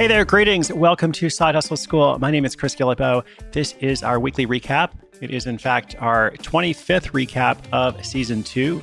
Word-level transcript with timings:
Hey 0.00 0.06
there, 0.06 0.24
greetings. 0.24 0.72
Welcome 0.72 1.12
to 1.12 1.28
Side 1.28 1.54
Hustle 1.54 1.76
School. 1.76 2.18
My 2.18 2.30
name 2.30 2.46
is 2.46 2.56
Chris 2.56 2.74
Guillebeau. 2.74 3.22
This 3.52 3.74
is 3.80 4.02
our 4.02 4.18
weekly 4.18 4.46
recap. 4.46 4.92
It 5.20 5.30
is, 5.30 5.44
in 5.44 5.58
fact, 5.58 5.94
our 5.98 6.30
25th 6.38 7.10
recap 7.10 7.58
of 7.70 8.02
season 8.02 8.42
two. 8.42 8.82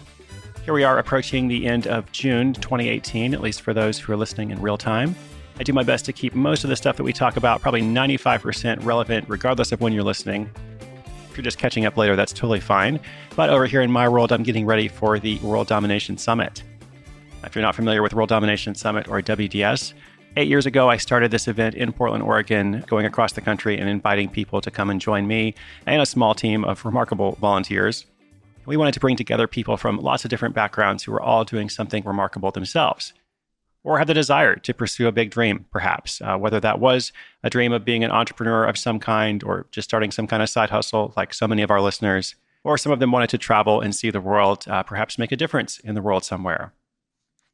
Here 0.63 0.75
we 0.75 0.83
are 0.83 0.99
approaching 0.99 1.47
the 1.47 1.65
end 1.65 1.87
of 1.87 2.11
June 2.11 2.53
2018, 2.53 3.33
at 3.33 3.41
least 3.41 3.63
for 3.63 3.73
those 3.73 3.97
who 3.97 4.13
are 4.13 4.15
listening 4.15 4.51
in 4.51 4.61
real 4.61 4.77
time. 4.77 5.15
I 5.59 5.63
do 5.63 5.73
my 5.73 5.81
best 5.81 6.05
to 6.05 6.13
keep 6.13 6.35
most 6.35 6.63
of 6.63 6.69
the 6.69 6.75
stuff 6.75 6.97
that 6.97 7.03
we 7.03 7.13
talk 7.13 7.35
about 7.35 7.61
probably 7.61 7.81
95% 7.81 8.85
relevant, 8.85 9.25
regardless 9.27 9.71
of 9.71 9.81
when 9.81 9.93
you're 9.93 10.03
listening. 10.03 10.47
If 11.31 11.35
you're 11.35 11.43
just 11.43 11.57
catching 11.57 11.87
up 11.87 11.97
later, 11.97 12.15
that's 12.15 12.31
totally 12.31 12.59
fine. 12.59 12.99
But 13.35 13.49
over 13.49 13.65
here 13.65 13.81
in 13.81 13.91
my 13.91 14.07
world, 14.07 14.31
I'm 14.31 14.43
getting 14.43 14.67
ready 14.67 14.87
for 14.87 15.17
the 15.17 15.39
World 15.39 15.67
Domination 15.67 16.15
Summit. 16.19 16.61
If 17.43 17.55
you're 17.55 17.63
not 17.63 17.73
familiar 17.73 18.03
with 18.03 18.13
World 18.13 18.29
Domination 18.29 18.75
Summit 18.75 19.07
or 19.07 19.19
WDS, 19.19 19.93
eight 20.35 20.47
years 20.47 20.65
ago, 20.65 20.89
I 20.89 20.97
started 20.97 21.31
this 21.31 21.47
event 21.47 21.75
in 21.75 21.93
Portland, 21.93 22.23
Oregon, 22.23 22.83
going 22.87 23.05
across 23.05 23.33
the 23.33 23.41
country 23.41 23.77
and 23.77 23.89
inviting 23.89 24.29
people 24.29 24.61
to 24.61 24.69
come 24.71 24.89
and 24.89 24.99
join 24.99 25.27
me 25.27 25.55
and 25.85 26.01
a 26.01 26.05
small 26.05 26.35
team 26.35 26.63
of 26.63 26.83
remarkable 26.85 27.37
volunteers. 27.41 28.05
We 28.65 28.77
wanted 28.77 28.93
to 28.95 28.99
bring 28.99 29.15
together 29.15 29.47
people 29.47 29.77
from 29.77 29.97
lots 29.97 30.25
of 30.25 30.29
different 30.29 30.53
backgrounds 30.53 31.03
who 31.03 31.11
were 31.11 31.21
all 31.21 31.45
doing 31.45 31.69
something 31.69 32.03
remarkable 32.03 32.51
themselves 32.51 33.13
or 33.87 33.97
have 33.97 34.07
the 34.07 34.13
desire 34.13 34.57
to 34.57 34.73
pursue 34.73 35.07
a 35.07 35.13
big 35.13 35.31
dream, 35.31 35.65
perhaps, 35.71 36.19
uh, 36.21 36.35
whether 36.37 36.59
that 36.59 36.79
was 36.79 37.13
a 37.43 37.49
dream 37.49 37.71
of 37.71 37.85
being 37.85 38.03
an 38.03 38.11
entrepreneur 38.11 38.65
of 38.65 38.77
some 38.77 38.99
kind 38.99 39.43
or 39.43 39.65
just 39.71 39.87
starting 39.87 40.11
some 40.11 40.27
kind 40.27 40.43
of 40.43 40.49
side 40.49 40.69
hustle, 40.69 41.13
like 41.15 41.33
so 41.33 41.47
many 41.47 41.61
of 41.61 41.71
our 41.71 41.79
listeners, 41.79 42.35
or 42.65 42.77
some 42.77 42.91
of 42.91 42.99
them 42.99 43.13
wanted 43.13 43.29
to 43.29 43.37
travel 43.37 43.79
and 43.79 43.95
see 43.95 44.09
the 44.09 44.19
world, 44.19 44.65
uh, 44.67 44.83
perhaps 44.83 45.17
make 45.17 45.31
a 45.31 45.37
difference 45.37 45.79
in 45.79 45.95
the 45.95 46.01
world 46.01 46.25
somewhere. 46.25 46.73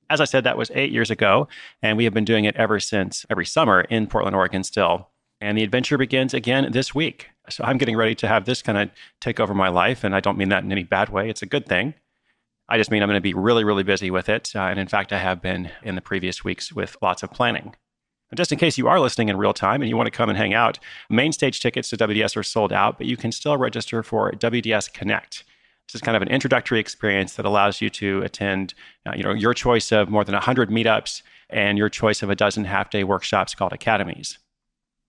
As 0.10 0.22
I 0.22 0.26
said, 0.26 0.44
that 0.44 0.58
was 0.58 0.72
eight 0.76 0.92
years 0.92 1.10
ago, 1.10 1.48
and 1.82 1.98
we 1.98 2.04
have 2.04 2.14
been 2.14 2.26
doing 2.26 2.46
it 2.46 2.56
ever 2.56 2.80
since, 2.80 3.26
every 3.30 3.46
summer 3.46 3.82
in 3.82 4.08
Portland, 4.08 4.36
Oregon, 4.36 4.64
still. 4.64 5.10
And 5.42 5.58
the 5.58 5.64
adventure 5.64 5.98
begins 5.98 6.34
again 6.34 6.72
this 6.72 6.96
week. 6.96 7.30
So 7.50 7.64
I'm 7.66 7.78
getting 7.78 7.98
ready 7.98 8.16
to 8.16 8.28
have 8.28 8.46
this 8.46 8.62
kind 8.62 8.78
of 8.78 8.90
take 9.20 9.40
over 9.40 9.54
my 9.54 9.68
life. 9.68 10.04
And 10.04 10.16
I 10.16 10.22
don't 10.22 10.38
mean 10.38 10.50
that 10.50 10.64
in 10.64 10.72
any 10.72 10.84
bad 10.84 11.10
way, 11.10 11.30
it's 11.30 11.42
a 11.42 11.46
good 11.48 11.66
thing. 11.66 11.96
I 12.70 12.78
just 12.78 12.92
mean 12.92 13.04
I'm 13.04 13.10
going 13.10 13.18
to 13.18 13.22
be 13.22 13.34
really, 13.34 13.66
really 13.66 13.84
busy 13.84 14.10
with 14.10 14.30
it. 14.30 14.52
Uh, 14.56 14.62
and 14.62 14.80
in 14.80 14.88
fact, 14.88 15.12
I 15.12 15.20
have 15.20 15.42
been 15.42 15.70
in 15.84 15.96
the 15.96 16.02
previous 16.02 16.44
weeks 16.44 16.72
with 16.72 16.96
lots 17.02 17.24
of 17.24 17.32
planning. 17.32 17.76
And 18.32 18.38
just 18.38 18.52
in 18.52 18.58
case 18.58 18.78
you 18.78 18.88
are 18.88 19.00
listening 19.00 19.30
in 19.30 19.38
real 19.38 19.54
time 19.54 19.82
and 19.82 19.90
you 19.90 19.98
want 19.98 20.08
to 20.08 20.12
come 20.12 20.30
and 20.30 20.38
hang 20.38 20.54
out, 20.54 20.80
main 21.10 21.34
stage 21.34 21.60
tickets 21.60 21.90
to 21.90 21.98
WDS 21.98 22.38
are 22.38 22.44
sold 22.44 22.72
out, 22.72 22.98
but 22.98 23.06
you 23.06 23.18
can 23.18 23.32
still 23.32 23.58
register 23.58 24.02
for 24.02 24.32
WDS 24.32 24.92
Connect. 24.94 25.44
This 25.88 25.96
is 25.96 26.02
kind 26.02 26.16
of 26.16 26.22
an 26.22 26.30
introductory 26.30 26.80
experience 26.80 27.36
that 27.36 27.46
allows 27.46 27.82
you 27.82 27.90
to 27.92 28.22
attend, 28.24 28.74
uh, 29.06 29.14
you 29.16 29.24
know, 29.24 29.34
your 29.34 29.54
choice 29.54 29.92
of 29.92 30.10
more 30.10 30.24
than 30.24 30.34
100 30.34 30.70
meetups 30.70 31.22
and 31.50 31.78
your 31.78 31.90
choice 31.90 32.24
of 32.24 32.30
a 32.30 32.36
dozen 32.36 32.66
half-day 32.66 33.04
workshops 33.04 33.54
called 33.54 33.74
academies. 33.74 34.40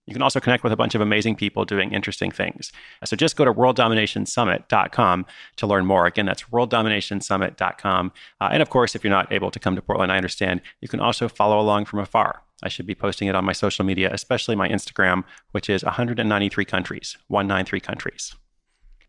You 0.05 0.13
can 0.13 0.21
also 0.21 0.39
connect 0.39 0.63
with 0.63 0.71
a 0.71 0.75
bunch 0.75 0.93
of 0.93 1.01
amazing 1.01 1.35
people 1.35 1.65
doing 1.65 1.91
interesting 1.91 2.29
things. 2.29 2.71
So 3.05 3.15
just 3.15 3.35
go 3.35 3.45
to 3.45 3.53
worlddominationsummit.com 3.53 5.25
to 5.55 5.67
learn 5.67 5.85
more. 5.85 6.05
Again, 6.05 6.27
that's 6.27 6.43
worlddominationsummit.com. 6.43 8.11
Uh, 8.39 8.49
and 8.51 8.61
of 8.61 8.69
course, 8.69 8.95
if 8.95 9.03
you're 9.03 9.11
not 9.11 9.31
able 9.31 9.49
to 9.49 9.59
come 9.59 9.75
to 9.75 9.81
Portland, 9.81 10.11
I 10.11 10.17
understand, 10.17 10.61
you 10.81 10.87
can 10.87 10.99
also 10.99 11.27
follow 11.27 11.59
along 11.59 11.85
from 11.85 11.99
afar. 11.99 12.43
I 12.63 12.69
should 12.69 12.85
be 12.85 12.95
posting 12.95 13.27
it 13.27 13.35
on 13.35 13.45
my 13.45 13.53
social 13.53 13.83
media, 13.83 14.09
especially 14.13 14.55
my 14.55 14.69
Instagram, 14.69 15.23
which 15.51 15.69
is 15.69 15.83
193 15.83 16.65
countries, 16.65 17.17
193 17.27 17.79
countries. 17.79 18.35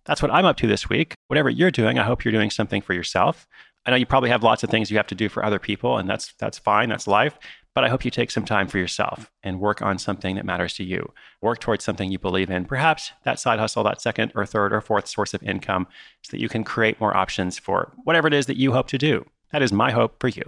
That's 0.06 0.22
what 0.22 0.30
I'm 0.30 0.44
up 0.44 0.56
to 0.58 0.66
this 0.66 0.88
week. 0.88 1.14
Whatever 1.28 1.50
you're 1.50 1.70
doing, 1.70 1.98
I 1.98 2.04
hope 2.04 2.24
you're 2.24 2.32
doing 2.32 2.50
something 2.50 2.80
for 2.80 2.94
yourself. 2.94 3.46
I 3.84 3.90
know 3.90 3.96
you 3.96 4.06
probably 4.06 4.30
have 4.30 4.42
lots 4.42 4.64
of 4.64 4.70
things 4.70 4.90
you 4.90 4.96
have 4.96 5.06
to 5.08 5.14
do 5.14 5.28
for 5.28 5.44
other 5.44 5.58
people, 5.58 5.98
and 5.98 6.08
that's 6.08 6.34
that's 6.38 6.58
fine. 6.58 6.88
That's 6.88 7.06
life. 7.06 7.38
But 7.74 7.84
I 7.84 7.88
hope 7.88 8.04
you 8.04 8.10
take 8.10 8.30
some 8.30 8.44
time 8.46 8.68
for 8.68 8.78
yourself 8.78 9.30
and 9.42 9.60
work 9.60 9.82
on 9.82 9.98
something 9.98 10.36
that 10.36 10.46
matters 10.46 10.72
to 10.74 10.84
you. 10.84 11.12
Work 11.42 11.60
towards 11.60 11.84
something 11.84 12.10
you 12.10 12.18
believe 12.18 12.50
in. 12.50 12.64
Perhaps 12.64 13.12
that 13.24 13.38
side 13.38 13.58
hustle, 13.58 13.84
that 13.84 14.00
second 14.00 14.32
or 14.34 14.46
third 14.46 14.72
or 14.72 14.80
fourth 14.80 15.06
source 15.06 15.34
of 15.34 15.42
income, 15.42 15.86
so 16.22 16.30
that 16.30 16.40
you 16.40 16.48
can 16.48 16.64
create 16.64 16.98
more 17.00 17.14
options 17.14 17.58
for 17.58 17.92
whatever 18.04 18.28
it 18.28 18.34
is 18.34 18.46
that 18.46 18.56
you 18.56 18.72
hope 18.72 18.88
to 18.88 18.98
do. 18.98 19.26
That 19.52 19.62
is 19.62 19.72
my 19.72 19.92
hope 19.92 20.18
for 20.20 20.28
you. 20.28 20.42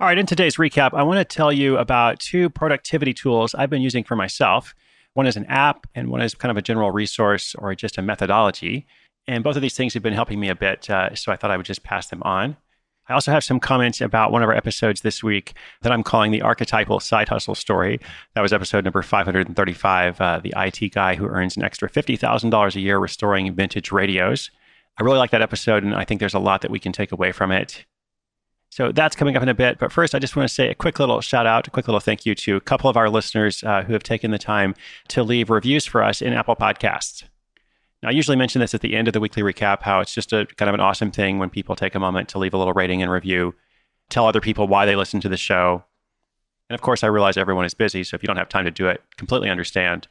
All 0.00 0.06
right, 0.06 0.18
in 0.18 0.26
today's 0.26 0.56
recap, 0.56 0.94
I 0.94 1.02
want 1.02 1.18
to 1.18 1.24
tell 1.24 1.52
you 1.52 1.78
about 1.78 2.20
two 2.20 2.50
productivity 2.50 3.14
tools 3.14 3.54
I've 3.54 3.70
been 3.70 3.82
using 3.82 4.04
for 4.04 4.16
myself. 4.16 4.74
One 5.18 5.26
is 5.26 5.36
an 5.36 5.46
app, 5.46 5.88
and 5.96 6.10
one 6.10 6.22
is 6.22 6.36
kind 6.36 6.48
of 6.48 6.56
a 6.56 6.62
general 6.62 6.92
resource 6.92 7.56
or 7.56 7.74
just 7.74 7.98
a 7.98 8.02
methodology. 8.02 8.86
And 9.26 9.42
both 9.42 9.56
of 9.56 9.62
these 9.62 9.74
things 9.74 9.92
have 9.94 10.02
been 10.04 10.12
helping 10.12 10.38
me 10.38 10.48
a 10.48 10.54
bit, 10.54 10.88
uh, 10.88 11.12
so 11.16 11.32
I 11.32 11.36
thought 11.36 11.50
I 11.50 11.56
would 11.56 11.66
just 11.66 11.82
pass 11.82 12.06
them 12.06 12.22
on. 12.22 12.56
I 13.08 13.14
also 13.14 13.32
have 13.32 13.42
some 13.42 13.58
comments 13.58 14.00
about 14.00 14.30
one 14.30 14.44
of 14.44 14.48
our 14.48 14.54
episodes 14.54 15.00
this 15.00 15.20
week 15.20 15.54
that 15.82 15.90
I'm 15.90 16.04
calling 16.04 16.30
the 16.30 16.42
archetypal 16.42 17.00
side 17.00 17.30
hustle 17.30 17.56
story. 17.56 17.98
That 18.36 18.42
was 18.42 18.52
episode 18.52 18.84
number 18.84 19.02
535, 19.02 20.20
uh, 20.20 20.38
the 20.40 20.54
IT 20.56 20.92
guy 20.94 21.16
who 21.16 21.26
earns 21.26 21.56
an 21.56 21.64
extra 21.64 21.90
$50,000 21.90 22.76
a 22.76 22.80
year 22.80 23.00
restoring 23.00 23.52
vintage 23.52 23.90
radios. 23.90 24.52
I 24.98 25.02
really 25.02 25.18
like 25.18 25.32
that 25.32 25.42
episode, 25.42 25.82
and 25.82 25.96
I 25.96 26.04
think 26.04 26.20
there's 26.20 26.32
a 26.32 26.38
lot 26.38 26.60
that 26.60 26.70
we 26.70 26.78
can 26.78 26.92
take 26.92 27.10
away 27.10 27.32
from 27.32 27.50
it. 27.50 27.86
So 28.70 28.92
that's 28.92 29.16
coming 29.16 29.36
up 29.36 29.42
in 29.42 29.48
a 29.48 29.54
bit. 29.54 29.78
But 29.78 29.92
first, 29.92 30.14
I 30.14 30.18
just 30.18 30.36
want 30.36 30.48
to 30.48 30.54
say 30.54 30.70
a 30.70 30.74
quick 30.74 30.98
little 30.98 31.20
shout 31.20 31.46
out, 31.46 31.66
a 31.66 31.70
quick 31.70 31.88
little 31.88 32.00
thank 32.00 32.26
you 32.26 32.34
to 32.36 32.56
a 32.56 32.60
couple 32.60 32.90
of 32.90 32.96
our 32.96 33.08
listeners 33.08 33.64
uh, 33.64 33.82
who 33.82 33.92
have 33.92 34.02
taken 34.02 34.30
the 34.30 34.38
time 34.38 34.74
to 35.08 35.22
leave 35.22 35.50
reviews 35.50 35.86
for 35.86 36.02
us 36.02 36.20
in 36.20 36.32
Apple 36.32 36.54
Podcasts. 36.54 37.24
Now, 38.02 38.10
I 38.10 38.12
usually 38.12 38.36
mention 38.36 38.60
this 38.60 38.74
at 38.74 38.80
the 38.80 38.94
end 38.94 39.08
of 39.08 39.14
the 39.14 39.20
weekly 39.20 39.42
recap 39.42 39.82
how 39.82 40.00
it's 40.00 40.14
just 40.14 40.32
a 40.32 40.46
kind 40.56 40.68
of 40.68 40.74
an 40.74 40.80
awesome 40.80 41.10
thing 41.10 41.38
when 41.38 41.50
people 41.50 41.74
take 41.74 41.94
a 41.94 42.00
moment 42.00 42.28
to 42.30 42.38
leave 42.38 42.54
a 42.54 42.58
little 42.58 42.74
rating 42.74 43.02
and 43.02 43.10
review, 43.10 43.54
tell 44.08 44.26
other 44.26 44.40
people 44.40 44.68
why 44.68 44.86
they 44.86 44.94
listen 44.94 45.20
to 45.20 45.28
the 45.28 45.36
show. 45.36 45.84
And 46.70 46.74
of 46.74 46.82
course, 46.82 47.02
I 47.02 47.08
realize 47.08 47.36
everyone 47.36 47.64
is 47.64 47.74
busy, 47.74 48.04
so 48.04 48.14
if 48.14 48.22
you 48.22 48.26
don't 48.26 48.36
have 48.36 48.48
time 48.48 48.66
to 48.66 48.70
do 48.70 48.86
it, 48.88 49.02
completely 49.16 49.50
understand. 49.50 50.06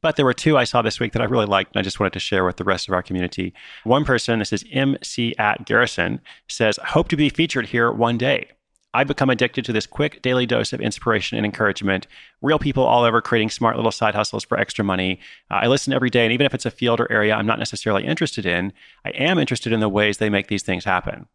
But 0.00 0.16
there 0.16 0.24
were 0.24 0.34
two 0.34 0.56
I 0.56 0.64
saw 0.64 0.80
this 0.82 1.00
week 1.00 1.12
that 1.12 1.22
I 1.22 1.26
really 1.26 1.46
liked, 1.46 1.74
and 1.74 1.80
I 1.80 1.82
just 1.82 1.98
wanted 1.98 2.12
to 2.12 2.20
share 2.20 2.44
with 2.44 2.56
the 2.56 2.64
rest 2.64 2.86
of 2.88 2.94
our 2.94 3.02
community. 3.02 3.52
One 3.84 4.04
person, 4.04 4.38
this 4.38 4.52
is 4.52 4.64
MC 4.70 5.34
at 5.38 5.64
Garrison, 5.64 6.20
says, 6.48 6.78
Hope 6.88 7.08
to 7.08 7.16
be 7.16 7.28
featured 7.28 7.66
here 7.66 7.90
one 7.90 8.16
day. 8.16 8.48
I've 8.94 9.08
become 9.08 9.28
addicted 9.28 9.64
to 9.66 9.72
this 9.72 9.86
quick 9.86 10.22
daily 10.22 10.46
dose 10.46 10.72
of 10.72 10.80
inspiration 10.80 11.36
and 11.36 11.44
encouragement. 11.44 12.06
Real 12.40 12.58
people 12.58 12.84
all 12.84 13.04
over 13.04 13.20
creating 13.20 13.50
smart 13.50 13.76
little 13.76 13.92
side 13.92 14.14
hustles 14.14 14.44
for 14.44 14.58
extra 14.58 14.84
money. 14.84 15.20
Uh, 15.50 15.56
I 15.56 15.66
listen 15.66 15.92
every 15.92 16.10
day, 16.10 16.24
and 16.24 16.32
even 16.32 16.46
if 16.46 16.54
it's 16.54 16.64
a 16.66 16.70
field 16.70 17.00
or 17.00 17.10
area 17.12 17.34
I'm 17.34 17.46
not 17.46 17.58
necessarily 17.58 18.06
interested 18.06 18.46
in, 18.46 18.72
I 19.04 19.10
am 19.10 19.38
interested 19.38 19.72
in 19.72 19.80
the 19.80 19.88
ways 19.88 20.18
they 20.18 20.30
make 20.30 20.46
these 20.46 20.62
things 20.62 20.84
happen. 20.84 21.26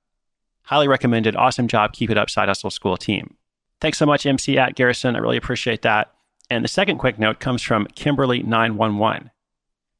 Highly 0.64 0.88
recommended. 0.88 1.36
Awesome 1.36 1.68
job. 1.68 1.94
Keep 1.94 2.10
it 2.10 2.18
up, 2.18 2.30
Side 2.30 2.48
Hustle 2.48 2.72
School 2.72 2.98
team. 2.98 3.36
Thanks 3.82 3.98
so 3.98 4.06
much, 4.06 4.26
MC 4.26 4.58
at 4.58 4.76
Garrison. 4.76 5.16
I 5.16 5.20
really 5.20 5.38
appreciate 5.38 5.84
that. 5.84 6.14
And 6.50 6.64
the 6.64 6.70
second 6.70 6.98
quick 6.98 7.18
note 7.18 7.40
comes 7.40 7.62
from 7.62 7.88
Kimberly911. 7.88 9.32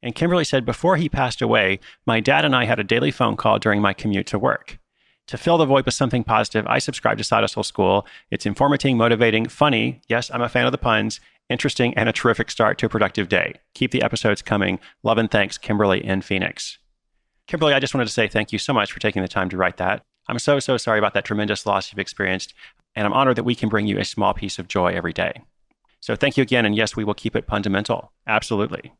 And 0.02 0.14
Kimberly 0.14 0.44
said, 0.44 0.66
Before 0.66 0.96
he 0.96 1.08
passed 1.08 1.40
away, 1.40 1.80
my 2.06 2.20
dad 2.20 2.44
and 2.44 2.54
I 2.54 2.64
had 2.64 2.78
a 2.78 2.84
daily 2.84 3.10
phone 3.10 3.36
call 3.36 3.58
during 3.58 3.80
my 3.80 3.92
commute 3.92 4.26
to 4.28 4.38
work 4.38 4.78
to 5.26 5.38
fill 5.38 5.58
the 5.58 5.66
void 5.66 5.86
with 5.86 5.94
something 5.94 6.24
positive, 6.24 6.66
I 6.66 6.78
subscribe 6.78 7.18
to 7.18 7.24
Side 7.24 7.40
Hustle 7.40 7.62
School. 7.62 8.06
It's 8.30 8.46
informative, 8.46 8.96
motivating, 8.96 9.48
funny. 9.48 10.00
Yes, 10.08 10.30
I'm 10.30 10.42
a 10.42 10.48
fan 10.48 10.66
of 10.66 10.72
the 10.72 10.78
puns. 10.78 11.20
Interesting 11.48 11.94
and 11.94 12.08
a 12.08 12.12
terrific 12.12 12.50
start 12.50 12.78
to 12.78 12.86
a 12.86 12.88
productive 12.88 13.28
day. 13.28 13.54
Keep 13.74 13.90
the 13.90 14.02
episodes 14.02 14.42
coming. 14.42 14.78
Love 15.02 15.18
and 15.18 15.30
thanks, 15.30 15.58
Kimberly 15.58 16.04
in 16.04 16.22
Phoenix. 16.22 16.78
Kimberly, 17.46 17.74
I 17.74 17.80
just 17.80 17.94
wanted 17.94 18.06
to 18.06 18.12
say 18.12 18.28
thank 18.28 18.52
you 18.52 18.58
so 18.58 18.72
much 18.72 18.92
for 18.92 19.00
taking 19.00 19.22
the 19.22 19.28
time 19.28 19.50
to 19.50 19.56
write 19.56 19.76
that. 19.76 20.02
I'm 20.28 20.38
so, 20.38 20.58
so 20.58 20.76
sorry 20.78 20.98
about 20.98 21.12
that 21.14 21.24
tremendous 21.24 21.66
loss 21.66 21.92
you've 21.92 21.98
experienced, 21.98 22.54
and 22.94 23.06
I'm 23.06 23.12
honored 23.12 23.36
that 23.36 23.44
we 23.44 23.54
can 23.54 23.68
bring 23.68 23.86
you 23.86 23.98
a 23.98 24.04
small 24.04 24.32
piece 24.32 24.58
of 24.58 24.68
joy 24.68 24.92
every 24.94 25.12
day. 25.12 25.42
So 26.04 26.14
thank 26.14 26.36
you 26.36 26.42
again, 26.42 26.66
and 26.66 26.76
yes, 26.76 26.94
we 26.94 27.02
will 27.02 27.14
keep 27.14 27.34
it 27.34 27.46
fundamental. 27.46 28.12
Absolutely. 28.26 28.92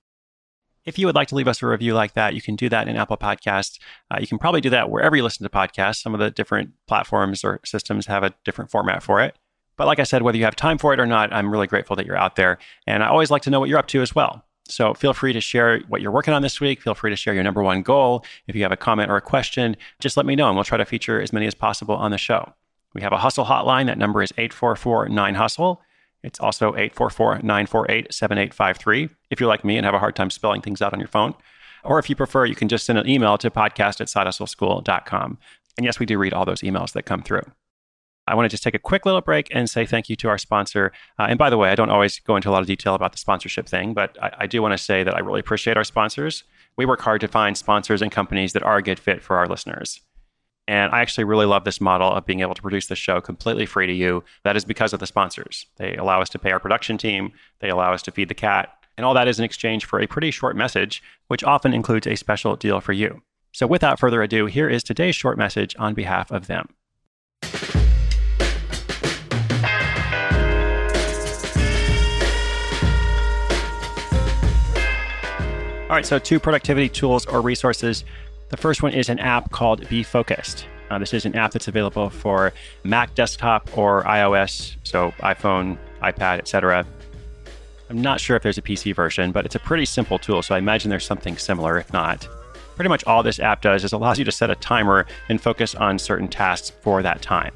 If 0.87 0.98
you 0.98 1.04
would 1.04 1.15
like 1.15 1.28
to 1.28 1.34
leave 1.34 1.47
us 1.47 1.60
a 1.60 1.66
review 1.66 1.92
like 1.92 2.15
that, 2.15 2.32
you 2.32 2.41
can 2.41 2.56
do 2.56 2.70
that 2.70 2.88
in 2.88 2.97
Apple 2.97 3.19
Podcasts. 3.19 3.78
Uh, 4.10 4.16
you 4.22 4.26
can 4.26 4.38
probably 4.38 4.62
do 4.62 4.70
that 4.70 4.88
wherever 4.88 5.14
you 5.14 5.23
listen 5.23 5.44
to 5.44 5.50
podcasts. 5.50 6.00
Some 6.00 6.14
of 6.14 6.20
the 6.20 6.31
different 6.31 6.70
platforms 6.88 7.44
or 7.44 7.61
systems 7.62 8.06
have 8.06 8.23
a 8.23 8.32
different 8.46 8.70
format 8.70 9.02
for 9.02 9.20
it. 9.20 9.37
But 9.76 9.87
like 9.87 9.99
I 9.99 10.05
said, 10.05 10.23
whether 10.23 10.38
you 10.38 10.44
have 10.44 10.56
time 10.56 10.79
for 10.79 10.94
it 10.94 11.00
or 11.00 11.05
not, 11.05 11.31
I'm 11.31 11.50
really 11.50 11.67
grateful 11.67 11.94
that 11.96 12.06
you're 12.06 12.17
out 12.17 12.37
there. 12.37 12.56
And 12.87 13.02
I 13.02 13.08
always 13.08 13.31
like 13.31 13.43
to 13.43 13.50
know 13.50 13.61
what 13.61 13.69
you're 13.69 13.79
up 13.79 13.88
to 13.88 14.00
as 14.00 14.14
well. 14.14 14.43
So 14.67 14.94
feel 14.94 15.12
free 15.12 15.34
to 15.34 15.43
share 15.43 15.81
what 15.88 16.00
you're 16.00 16.11
working 16.11 16.32
on 16.32 16.40
this 16.40 16.58
week. 16.58 16.81
Feel 16.81 16.94
free 16.94 17.11
to 17.11 17.17
share 17.17 17.34
your 17.34 17.44
number 17.44 17.62
one 17.62 17.82
goal. 17.82 18.25
If 18.46 18.56
you 18.56 18.62
have 18.62 18.73
a 18.73 18.79
comment 18.79 19.11
or 19.11 19.17
a 19.17 19.20
question, 19.20 19.76
just 20.00 20.17
let 20.17 20.25
me 20.25 20.37
know 20.37 20.46
and 20.46 20.56
we'll 20.56 20.64
try 20.64 20.79
to 20.79 20.87
feature 20.87 21.20
as 21.20 21.34
many 21.34 21.46
as 21.46 21.55
possible 21.55 21.96
on 21.96 22.12
the 22.12 22.17
show. 22.17 22.55
We 22.94 23.02
have 23.02 23.12
a 23.12 23.19
hustle 23.19 23.44
hotline. 23.44 23.87
That 23.87 23.99
number 23.99 24.23
is 24.23 24.32
844 24.38 25.11
9 25.11 25.34
Hustle. 25.34 25.82
It's 26.25 26.41
also 26.41 26.69
844 26.71 27.41
948 27.43 28.12
7853 28.12 29.11
if 29.31 29.41
you're 29.41 29.49
like 29.49 29.65
me 29.65 29.76
and 29.76 29.85
have 29.85 29.94
a 29.94 29.99
hard 29.99 30.17
time 30.17 30.31
spelling 30.31 30.62
things 30.62 30.82
out 30.82 30.93
on 30.93 30.99
your 30.99 31.09
phone. 31.09 31.35
Or 31.85 31.99
if 31.99 32.09
you 32.09 32.17
prefer, 32.17 32.47
you 32.47 32.55
can 32.55 32.69
just 32.69 32.87
send 32.87 32.99
an 32.99 33.09
email 33.09 33.37
to 33.38 33.50
podcast 33.50 34.00
at 34.00 34.09
sidehustleschool.com. 34.09 35.38
And 35.76 35.85
yes, 35.85 35.99
we 35.99 36.06
do 36.06 36.19
read 36.19 36.32
all 36.32 36.47
those 36.47 36.62
emails 36.62 36.93
that 36.93 37.03
come 37.03 37.23
through. 37.23 37.43
I 38.26 38.35
want 38.35 38.47
to 38.47 38.49
just 38.49 38.62
take 38.62 38.75
a 38.75 38.79
quick 38.79 39.05
little 39.05 39.21
break 39.21 39.49
and 39.50 39.69
say 39.69 39.85
thank 39.85 40.09
you 40.09 40.17
to 40.17 40.29
our 40.29 40.38
sponsor. 40.38 40.93
Uh, 41.19 41.26
and 41.29 41.38
by 41.38 41.50
the 41.50 41.59
way, 41.59 41.69
I 41.69 41.75
don't 41.75 41.91
always 41.91 42.21
go 42.21 42.37
into 42.37 42.49
a 42.49 42.53
lot 42.53 42.62
of 42.62 42.67
detail 42.67 42.94
about 42.94 43.12
the 43.12 43.19
sponsorship 43.19 43.69
thing, 43.69 43.93
but 43.93 44.17
I, 44.23 44.32
I 44.41 44.47
do 44.47 44.62
want 44.62 44.73
to 44.73 44.79
say 44.79 45.03
that 45.03 45.15
I 45.15 45.19
really 45.19 45.41
appreciate 45.41 45.77
our 45.77 45.85
sponsors. 45.85 46.44
We 46.77 46.87
work 46.87 47.03
hard 47.03 47.20
to 47.20 47.29
find 47.29 47.56
sponsors 47.56 48.00
and 48.00 48.11
companies 48.11 48.55
that 48.55 48.62
are 48.62 48.79
a 48.79 48.82
good 48.82 48.99
fit 48.99 49.23
for 49.23 49.37
our 49.37 49.47
listeners. 49.47 50.00
And 50.66 50.93
I 50.93 51.00
actually 51.00 51.25
really 51.25 51.46
love 51.46 51.64
this 51.64 51.81
model 51.81 52.11
of 52.11 52.25
being 52.25 52.40
able 52.40 52.55
to 52.55 52.62
produce 52.62 52.87
the 52.87 52.96
show 52.96 53.20
completely 53.20 53.66
free 53.66 53.87
to 53.87 53.93
you. 53.93 54.25
That 54.44 54.56
is 54.56 54.64
because 54.64 54.93
of 54.93 55.00
the 55.00 55.06
sponsors. 55.06 55.66
They 55.76 55.94
allow 55.96 56.22
us 56.22 56.31
to 56.31 56.38
pay 56.38 56.52
our 56.52 56.61
production 56.61 56.96
team, 56.96 57.32
they 57.61 57.69
allow 57.69 57.93
us 57.93 58.02
to 58.02 58.11
feed 58.11 58.28
the 58.28 58.34
cat, 58.34 58.70
and 58.96 59.05
all 59.05 59.14
that 59.14 59.28
is 59.28 59.38
in 59.38 59.44
exchange 59.44 59.84
for 59.84 60.00
a 60.00 60.06
pretty 60.06 60.31
short 60.31 60.56
message, 60.56 61.02
which 61.28 61.44
often 61.44 61.75
includes 61.75 62.06
a 62.06 62.16
special 62.16 62.56
deal 62.56 62.81
for 62.81 62.93
you. 62.93 63.22
So 63.52 63.66
without 63.66 64.00
further 64.00 64.22
ado, 64.22 64.46
here 64.46 64.69
is 64.69 64.82
today's 64.82 65.14
short 65.14 65.37
message 65.37 65.76
on 65.78 65.94
behalf 65.94 66.31
of 66.31 66.46
them. 66.46 66.69
All 75.94 75.99
right, 75.99 76.06
so 76.06 76.19
two 76.19 76.40
productivity 76.40 76.88
tools 76.88 77.26
or 77.26 77.40
resources. 77.40 78.05
The 78.55 78.61
first 78.61 78.85
one 78.85 78.93
is 78.93 79.09
an 79.09 79.19
app 79.19 79.51
called 79.51 79.89
Be 79.89 80.05
Focused. 80.05 80.69
Uh, 80.89 80.97
this 81.01 81.12
is 81.12 81.27
an 81.27 81.35
app 81.35 81.51
that's 81.51 81.67
available 81.67 82.09
for 82.09 82.53
Mac 82.85 83.12
desktop 83.17 83.77
or 83.77 84.05
iOS, 84.05 84.77
so 84.85 85.11
iPhone, 85.19 85.77
iPad, 86.01 86.39
etc. 86.39 86.87
I'm 87.91 88.01
not 88.01 88.21
sure 88.21 88.37
if 88.37 88.45
there's 88.45 88.56
a 88.56 88.62
PC 88.62 88.95
version, 88.95 89.33
but 89.33 89.45
it's 89.45 89.56
a 89.56 89.59
pretty 89.59 89.85
simple 89.87 90.21
tool, 90.21 90.41
so 90.41 90.55
I 90.55 90.59
imagine 90.59 90.89
there's 90.89 91.05
something 91.05 91.37
similar, 91.37 91.79
if 91.79 91.93
not. 91.93 92.29
Pretty 92.77 92.89
much 92.89 93.03
all 93.09 93.25
this 93.25 93.41
app 93.41 93.61
does 93.61 93.83
is 93.83 93.93
allows 93.93 94.21
you 94.21 94.25
to 94.25 94.31
set 94.31 94.51
a 94.51 94.55
timer 94.55 95.05
and 95.29 95.41
focus 95.41 95.75
on 95.75 95.99
certain 95.99 96.29
tasks 96.29 96.71
for 96.81 97.03
that 97.03 97.23
time. 97.23 97.53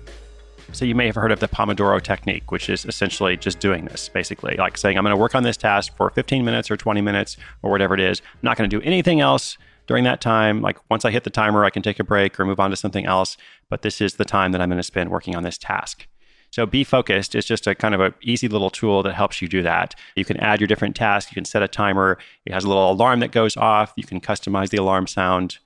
So 0.73 0.85
you 0.85 0.97
may 0.97 1.07
have 1.07 1.15
heard 1.15 1.31
of 1.31 1.39
the 1.39 1.47
Pomodoro 1.47 2.03
technique, 2.03 2.51
which 2.51 2.69
is 2.69 2.85
essentially 2.87 3.37
just 3.37 3.61
doing 3.61 3.85
this, 3.85 4.09
basically, 4.09 4.57
like 4.57 4.77
saying, 4.77 4.99
I'm 4.99 5.05
going 5.05 5.15
to 5.15 5.21
work 5.21 5.37
on 5.37 5.45
this 5.45 5.57
task 5.57 5.97
for 5.97 6.11
15 6.11 6.45
minutes 6.45 6.73
or 6.73 6.77
20 6.77 7.03
minutes 7.03 7.37
or 7.63 7.71
whatever 7.71 7.95
it 7.95 8.01
is. 8.01 8.21
I'm 8.21 8.39
not 8.43 8.57
going 8.57 8.69
to 8.69 8.81
do 8.81 8.85
anything 8.85 9.21
else 9.21 9.57
during 9.89 10.05
that 10.05 10.21
time. 10.21 10.61
Like 10.61 10.79
once 10.89 11.05
I 11.05 11.11
hit 11.11 11.25
the 11.25 11.31
timer, 11.31 11.65
I 11.65 11.71
can 11.71 11.83
take 11.83 11.99
a 11.99 12.05
break 12.05 12.39
or 12.39 12.45
move 12.45 12.61
on 12.61 12.71
to 12.71 12.77
something 12.77 13.07
else. 13.07 13.37
But 13.69 13.83
this 13.83 14.01
is 14.01 14.15
the 14.15 14.25
time 14.25 14.53
that 14.53 14.61
I'm 14.61 14.69
going 14.69 14.77
to 14.77 14.85
spend 14.85 15.11
working 15.11 15.35
on 15.35 15.43
this 15.43 15.59
task. 15.59 16.07
So 16.51 16.65
be 16.65 16.85
focused 16.85 17.35
is 17.35 17.45
just 17.45 17.67
a 17.67 17.75
kind 17.75 17.95
of 17.95 18.01
an 18.01 18.15
easy 18.23 18.49
little 18.49 18.71
tool 18.71 19.03
that 19.03 19.15
helps 19.15 19.43
you 19.43 19.49
do 19.49 19.63
that. 19.63 19.95
You 20.17 20.25
can 20.25 20.39
add 20.39 20.61
your 20.61 20.67
different 20.67 20.97
tasks. 20.97 21.31
You 21.31 21.35
can 21.35 21.45
set 21.45 21.63
a 21.63 21.69
timer. 21.69 22.19
It 22.47 22.53
has 22.53 22.65
a 22.65 22.69
little 22.69 22.91
alarm 22.91 23.21
that 23.21 23.33
goes 23.33 23.57
off. 23.57 23.93
You 23.97 24.05
can 24.05 24.21
customize 24.21 24.71
the 24.71 24.79
alarm 24.79 25.07
sound. 25.07 25.59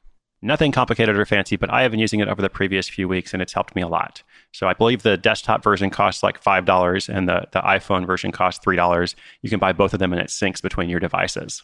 Nothing 0.44 0.72
complicated 0.72 1.16
or 1.16 1.24
fancy, 1.24 1.54
but 1.54 1.70
I 1.70 1.82
have 1.82 1.92
been 1.92 2.00
using 2.00 2.18
it 2.18 2.26
over 2.26 2.42
the 2.42 2.50
previous 2.50 2.88
few 2.88 3.06
weeks 3.06 3.32
and 3.32 3.40
it's 3.40 3.52
helped 3.52 3.76
me 3.76 3.82
a 3.82 3.86
lot. 3.86 4.24
So 4.50 4.66
I 4.66 4.72
believe 4.74 5.02
the 5.02 5.16
desktop 5.16 5.62
version 5.62 5.88
costs 5.88 6.24
like 6.24 6.42
$5 6.42 7.08
and 7.08 7.28
the, 7.28 7.46
the 7.52 7.60
iPhone 7.60 8.04
version 8.04 8.32
costs 8.32 8.64
$3. 8.64 9.14
You 9.42 9.50
can 9.50 9.60
buy 9.60 9.72
both 9.72 9.92
of 9.92 10.00
them 10.00 10.12
and 10.12 10.20
it 10.20 10.28
syncs 10.28 10.60
between 10.60 10.88
your 10.88 10.98
devices. 10.98 11.62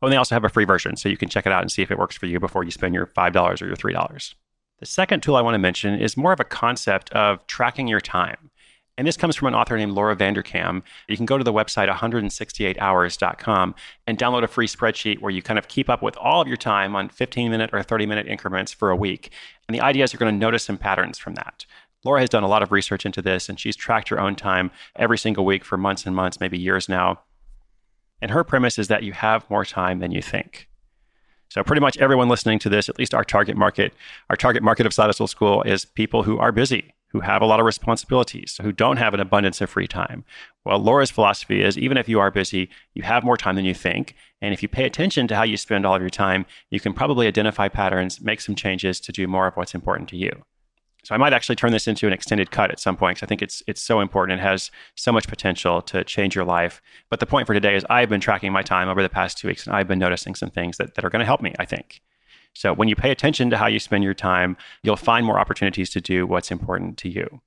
Oh, 0.00 0.06
and 0.06 0.12
they 0.12 0.16
also 0.16 0.34
have 0.34 0.44
a 0.44 0.48
free 0.48 0.64
version, 0.64 0.96
so 0.96 1.08
you 1.08 1.16
can 1.16 1.28
check 1.28 1.46
it 1.46 1.52
out 1.52 1.62
and 1.62 1.72
see 1.72 1.82
if 1.82 1.90
it 1.90 1.98
works 1.98 2.16
for 2.16 2.26
you 2.26 2.38
before 2.38 2.64
you 2.64 2.70
spend 2.70 2.94
your 2.94 3.06
$5 3.06 3.62
or 3.62 3.66
your 3.66 3.76
$3. 3.76 4.34
The 4.78 4.86
second 4.86 5.22
tool 5.22 5.34
I 5.34 5.40
want 5.42 5.54
to 5.54 5.58
mention 5.58 5.98
is 6.00 6.16
more 6.16 6.32
of 6.32 6.38
a 6.38 6.44
concept 6.44 7.10
of 7.10 7.44
tracking 7.48 7.88
your 7.88 8.00
time. 8.00 8.50
And 8.96 9.06
this 9.06 9.16
comes 9.16 9.36
from 9.36 9.46
an 9.46 9.54
author 9.54 9.76
named 9.76 9.92
Laura 9.92 10.16
Vanderkam. 10.16 10.82
You 11.08 11.16
can 11.16 11.24
go 11.24 11.38
to 11.38 11.44
the 11.44 11.52
website 11.52 11.88
168hours.com 11.88 13.74
and 14.08 14.18
download 14.18 14.42
a 14.42 14.48
free 14.48 14.66
spreadsheet 14.66 15.20
where 15.20 15.30
you 15.30 15.40
kind 15.40 15.58
of 15.58 15.68
keep 15.68 15.88
up 15.88 16.02
with 16.02 16.16
all 16.16 16.40
of 16.40 16.48
your 16.48 16.56
time 16.56 16.96
on 16.96 17.08
15 17.08 17.48
minute 17.48 17.70
or 17.72 17.82
30 17.82 18.06
minute 18.06 18.26
increments 18.26 18.72
for 18.72 18.90
a 18.90 18.96
week. 18.96 19.32
And 19.68 19.74
the 19.74 19.80
idea 19.80 20.02
is 20.02 20.12
you're 20.12 20.18
going 20.18 20.34
to 20.34 20.38
notice 20.38 20.64
some 20.64 20.78
patterns 20.78 21.16
from 21.16 21.34
that. 21.34 21.64
Laura 22.04 22.20
has 22.20 22.28
done 22.28 22.42
a 22.42 22.48
lot 22.48 22.62
of 22.62 22.72
research 22.72 23.06
into 23.06 23.22
this 23.22 23.48
and 23.48 23.58
she's 23.58 23.76
tracked 23.76 24.08
her 24.08 24.20
own 24.20 24.34
time 24.34 24.72
every 24.96 25.18
single 25.18 25.44
week 25.44 25.64
for 25.64 25.76
months 25.76 26.04
and 26.04 26.16
months, 26.16 26.40
maybe 26.40 26.58
years 26.58 26.88
now. 26.88 27.20
And 28.20 28.30
her 28.30 28.44
premise 28.44 28.78
is 28.78 28.88
that 28.88 29.02
you 29.02 29.12
have 29.12 29.48
more 29.50 29.64
time 29.64 30.00
than 30.00 30.10
you 30.10 30.22
think. 30.22 30.68
So 31.50 31.62
pretty 31.62 31.80
much 31.80 31.96
everyone 31.98 32.28
listening 32.28 32.58
to 32.60 32.68
this, 32.68 32.88
at 32.88 32.98
least 32.98 33.14
our 33.14 33.24
target 33.24 33.56
market, 33.56 33.94
our 34.28 34.36
target 34.36 34.62
market 34.62 34.86
of 34.86 34.94
Hustle 34.94 35.26
School 35.26 35.62
is 35.62 35.84
people 35.84 36.22
who 36.22 36.38
are 36.38 36.52
busy, 36.52 36.92
who 37.08 37.20
have 37.20 37.40
a 37.40 37.46
lot 37.46 37.58
of 37.58 37.64
responsibilities, 37.64 38.58
who 38.62 38.70
don't 38.70 38.98
have 38.98 39.14
an 39.14 39.20
abundance 39.20 39.62
of 39.62 39.70
free 39.70 39.88
time. 39.88 40.24
Well, 40.66 40.78
Laura's 40.78 41.10
philosophy 41.10 41.62
is 41.62 41.78
even 41.78 41.96
if 41.96 42.06
you 42.06 42.20
are 42.20 42.30
busy, 42.30 42.68
you 42.92 43.02
have 43.02 43.24
more 43.24 43.38
time 43.38 43.56
than 43.56 43.64
you 43.64 43.72
think. 43.72 44.14
And 44.42 44.52
if 44.52 44.62
you 44.62 44.68
pay 44.68 44.84
attention 44.84 45.26
to 45.28 45.36
how 45.36 45.44
you 45.44 45.56
spend 45.56 45.86
all 45.86 45.94
of 45.94 46.02
your 46.02 46.10
time, 46.10 46.44
you 46.68 46.80
can 46.80 46.92
probably 46.92 47.26
identify 47.26 47.68
patterns, 47.68 48.20
make 48.20 48.42
some 48.42 48.54
changes 48.54 49.00
to 49.00 49.12
do 49.12 49.26
more 49.26 49.46
of 49.46 49.56
what's 49.56 49.74
important 49.74 50.10
to 50.10 50.18
you. 50.18 50.44
So 51.08 51.14
I 51.14 51.18
might 51.18 51.32
actually 51.32 51.56
turn 51.56 51.72
this 51.72 51.88
into 51.88 52.06
an 52.06 52.12
extended 52.12 52.50
cut 52.50 52.70
at 52.70 52.78
some 52.78 52.94
point 52.94 53.16
because 53.16 53.26
I 53.26 53.28
think 53.28 53.40
it's 53.40 53.62
it's 53.66 53.80
so 53.80 54.00
important. 54.00 54.40
It 54.40 54.42
has 54.42 54.70
so 54.94 55.10
much 55.10 55.26
potential 55.26 55.80
to 55.80 56.04
change 56.04 56.34
your 56.34 56.44
life. 56.44 56.82
But 57.08 57.18
the 57.18 57.24
point 57.24 57.46
for 57.46 57.54
today 57.54 57.74
is 57.74 57.86
I've 57.88 58.10
been 58.10 58.20
tracking 58.20 58.52
my 58.52 58.60
time 58.60 58.90
over 58.90 59.02
the 59.02 59.08
past 59.08 59.38
two 59.38 59.48
weeks 59.48 59.66
and 59.66 59.74
I've 59.74 59.88
been 59.88 59.98
noticing 59.98 60.34
some 60.34 60.50
things 60.50 60.76
that, 60.76 60.96
that 60.96 61.06
are 61.06 61.08
going 61.08 61.20
to 61.20 61.24
help 61.26 61.40
me, 61.40 61.54
I 61.58 61.64
think. 61.64 62.02
So 62.52 62.74
when 62.74 62.88
you 62.88 62.94
pay 62.94 63.10
attention 63.10 63.48
to 63.48 63.56
how 63.56 63.68
you 63.68 63.78
spend 63.78 64.04
your 64.04 64.12
time, 64.12 64.58
you'll 64.82 64.96
find 64.96 65.24
more 65.24 65.40
opportunities 65.40 65.88
to 65.90 66.00
do 66.02 66.26
what's 66.26 66.50
important 66.50 66.98
to 66.98 67.08
you. 67.08 67.40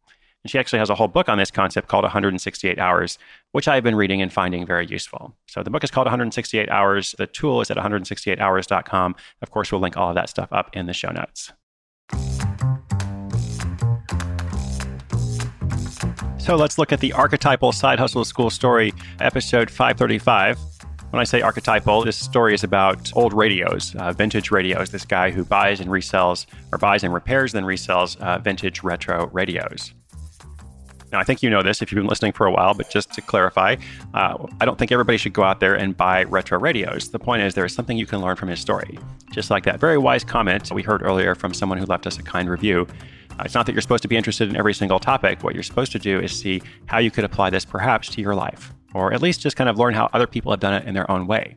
And 0.43 0.49
she 0.49 0.57
actually 0.57 0.79
has 0.79 0.89
a 0.89 0.95
whole 0.95 1.07
book 1.07 1.29
on 1.29 1.37
this 1.37 1.51
concept 1.51 1.87
called 1.87 2.03
168 2.03 2.79
Hours, 2.79 3.19
which 3.51 3.67
I've 3.67 3.83
been 3.83 3.95
reading 3.95 4.23
and 4.23 4.33
finding 4.33 4.65
very 4.65 4.87
useful. 4.87 5.35
So 5.45 5.61
the 5.61 5.69
book 5.69 5.83
is 5.83 5.91
called 5.91 6.07
168 6.07 6.67
Hours. 6.71 7.13
The 7.19 7.27
tool 7.27 7.61
is 7.61 7.69
at 7.69 7.77
168hours.com. 7.77 9.15
Of 9.43 9.51
course, 9.51 9.71
we'll 9.71 9.81
link 9.81 9.97
all 9.97 10.09
of 10.09 10.15
that 10.15 10.29
stuff 10.29 10.49
up 10.51 10.75
in 10.75 10.87
the 10.87 10.93
show 10.93 11.11
notes. 11.11 11.53
So 16.41 16.55
let's 16.55 16.79
look 16.79 16.91
at 16.91 16.99
the 16.99 17.13
archetypal 17.13 17.71
side 17.71 17.99
hustle 17.99 18.25
school 18.25 18.49
story, 18.49 18.93
episode 19.19 19.69
535. 19.69 20.57
When 21.11 21.19
I 21.19 21.23
say 21.23 21.41
archetypal, 21.41 22.03
this 22.03 22.17
story 22.17 22.55
is 22.55 22.63
about 22.63 23.15
old 23.15 23.31
radios, 23.31 23.95
uh, 23.99 24.11
vintage 24.11 24.49
radios. 24.49 24.89
This 24.89 25.05
guy 25.05 25.29
who 25.29 25.45
buys 25.45 25.79
and 25.79 25.91
resells, 25.91 26.47
or 26.71 26.79
buys 26.79 27.03
and 27.03 27.13
repairs, 27.13 27.51
then 27.51 27.63
resells 27.63 28.19
uh, 28.21 28.39
vintage 28.39 28.81
retro 28.81 29.27
radios. 29.27 29.93
Now, 31.11 31.19
I 31.19 31.23
think 31.23 31.43
you 31.43 31.49
know 31.49 31.61
this 31.61 31.83
if 31.83 31.91
you've 31.91 31.97
been 31.97 32.07
listening 32.07 32.31
for 32.31 32.47
a 32.47 32.51
while, 32.51 32.73
but 32.73 32.89
just 32.89 33.11
to 33.13 33.21
clarify, 33.21 33.75
uh, 34.15 34.47
I 34.59 34.65
don't 34.65 34.79
think 34.79 34.91
everybody 34.91 35.19
should 35.19 35.33
go 35.33 35.43
out 35.43 35.59
there 35.59 35.75
and 35.75 35.95
buy 35.95 36.23
retro 36.23 36.57
radios. 36.57 37.11
The 37.11 37.19
point 37.19 37.43
is, 37.43 37.53
there 37.53 37.65
is 37.65 37.75
something 37.75 37.97
you 37.97 38.07
can 38.07 38.19
learn 38.19 38.35
from 38.35 38.49
his 38.49 38.59
story. 38.59 38.97
Just 39.31 39.51
like 39.51 39.63
that 39.65 39.79
very 39.79 39.99
wise 39.99 40.23
comment 40.23 40.71
we 40.71 40.81
heard 40.81 41.03
earlier 41.03 41.35
from 41.35 41.53
someone 41.53 41.77
who 41.77 41.85
left 41.85 42.07
us 42.07 42.17
a 42.17 42.23
kind 42.23 42.49
review. 42.49 42.87
It's 43.45 43.55
not 43.55 43.65
that 43.65 43.73
you're 43.73 43.81
supposed 43.81 44.03
to 44.03 44.07
be 44.07 44.17
interested 44.17 44.49
in 44.49 44.55
every 44.55 44.73
single 44.73 44.99
topic. 44.99 45.43
What 45.43 45.53
you're 45.53 45.63
supposed 45.63 45.91
to 45.93 45.99
do 45.99 46.19
is 46.19 46.37
see 46.37 46.61
how 46.85 46.99
you 46.99 47.11
could 47.11 47.23
apply 47.23 47.49
this 47.49 47.65
perhaps 47.65 48.09
to 48.09 48.21
your 48.21 48.35
life 48.35 48.73
or 48.93 49.13
at 49.13 49.21
least 49.21 49.41
just 49.41 49.55
kind 49.55 49.69
of 49.69 49.77
learn 49.77 49.93
how 49.93 50.09
other 50.13 50.27
people 50.27 50.51
have 50.51 50.59
done 50.59 50.73
it 50.73 50.85
in 50.85 50.93
their 50.93 51.09
own 51.09 51.27
way. 51.27 51.55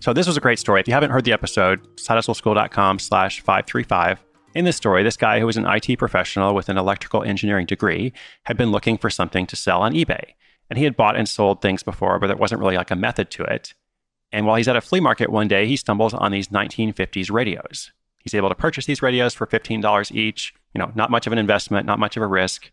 So 0.00 0.12
this 0.12 0.26
was 0.26 0.36
a 0.36 0.40
great 0.40 0.58
story. 0.58 0.80
If 0.80 0.88
you 0.88 0.94
haven't 0.94 1.10
heard 1.10 1.24
the 1.24 1.32
episode, 1.32 1.84
sidehustleschool.com 1.96 2.98
slash 2.98 3.40
535. 3.40 4.24
In 4.54 4.64
this 4.64 4.76
story, 4.76 5.02
this 5.02 5.16
guy 5.16 5.40
who 5.40 5.46
was 5.46 5.56
an 5.56 5.66
IT 5.66 5.98
professional 5.98 6.54
with 6.54 6.68
an 6.68 6.78
electrical 6.78 7.22
engineering 7.22 7.66
degree 7.66 8.12
had 8.44 8.56
been 8.56 8.70
looking 8.70 8.96
for 8.96 9.10
something 9.10 9.46
to 9.46 9.56
sell 9.56 9.82
on 9.82 9.92
eBay. 9.92 10.34
And 10.70 10.78
he 10.78 10.84
had 10.84 10.96
bought 10.96 11.16
and 11.16 11.28
sold 11.28 11.60
things 11.60 11.82
before, 11.82 12.18
but 12.18 12.28
there 12.28 12.36
wasn't 12.36 12.60
really 12.60 12.76
like 12.76 12.90
a 12.90 12.96
method 12.96 13.30
to 13.32 13.44
it. 13.44 13.74
And 14.30 14.46
while 14.46 14.56
he's 14.56 14.68
at 14.68 14.76
a 14.76 14.80
flea 14.80 15.00
market 15.00 15.30
one 15.30 15.48
day, 15.48 15.66
he 15.66 15.76
stumbles 15.76 16.14
on 16.14 16.32
these 16.32 16.48
1950s 16.48 17.30
radios. 17.30 17.92
He's 18.32 18.38
able 18.38 18.48
to 18.48 18.54
purchase 18.54 18.86
these 18.86 19.02
radios 19.02 19.34
for 19.34 19.46
$15 19.46 20.14
each, 20.14 20.54
you 20.74 20.78
know, 20.78 20.92
not 20.94 21.10
much 21.10 21.26
of 21.26 21.32
an 21.32 21.38
investment, 21.38 21.86
not 21.86 21.98
much 21.98 22.16
of 22.16 22.22
a 22.22 22.26
risk 22.26 22.70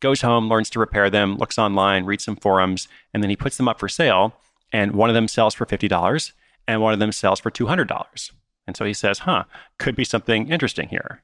goes 0.00 0.22
home, 0.22 0.48
learns 0.48 0.70
to 0.70 0.80
repair 0.80 1.08
them, 1.08 1.36
looks 1.36 1.58
online, 1.58 2.04
reads 2.04 2.24
some 2.24 2.36
forums, 2.36 2.88
and 3.14 3.22
then 3.22 3.30
he 3.30 3.36
puts 3.36 3.56
them 3.56 3.68
up 3.68 3.78
for 3.78 3.88
sale. 3.88 4.34
And 4.72 4.92
one 4.92 5.10
of 5.10 5.14
them 5.14 5.28
sells 5.28 5.54
for 5.54 5.66
$50 5.66 6.32
and 6.66 6.80
one 6.80 6.92
of 6.92 6.98
them 6.98 7.12
sells 7.12 7.40
for 7.40 7.50
$200. 7.50 8.30
And 8.66 8.76
so 8.76 8.84
he 8.84 8.94
says, 8.94 9.20
huh, 9.20 9.44
could 9.78 9.96
be 9.96 10.04
something 10.04 10.48
interesting 10.48 10.88
here. 10.88 11.22